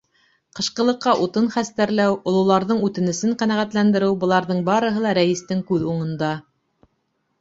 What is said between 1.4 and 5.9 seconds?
хәстәрләү, ололарҙың үтенесен ҡәнәғәтләндереү— быларҙың барыһы ла рәйестең күҙ